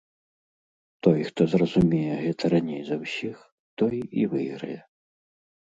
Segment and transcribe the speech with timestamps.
[1.07, 3.35] Той, хто зразумее гэта раней за ўсіх,
[3.83, 4.79] той і выйграе.